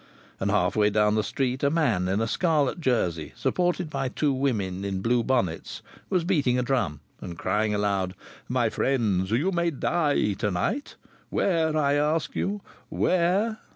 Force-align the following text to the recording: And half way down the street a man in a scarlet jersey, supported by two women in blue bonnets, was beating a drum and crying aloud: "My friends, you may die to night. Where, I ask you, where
And 0.39 0.49
half 0.49 0.75
way 0.75 0.89
down 0.89 1.13
the 1.13 1.21
street 1.23 1.61
a 1.63 1.69
man 1.69 2.07
in 2.07 2.21
a 2.21 2.27
scarlet 2.27 2.79
jersey, 2.81 3.33
supported 3.35 3.87
by 3.87 4.09
two 4.09 4.33
women 4.33 4.83
in 4.83 5.03
blue 5.03 5.23
bonnets, 5.23 5.83
was 6.09 6.23
beating 6.23 6.57
a 6.57 6.63
drum 6.63 7.01
and 7.21 7.37
crying 7.37 7.75
aloud: 7.75 8.15
"My 8.49 8.71
friends, 8.71 9.29
you 9.29 9.51
may 9.51 9.69
die 9.69 10.33
to 10.39 10.49
night. 10.49 10.95
Where, 11.29 11.77
I 11.77 11.93
ask 11.93 12.35
you, 12.35 12.61
where 12.89 13.59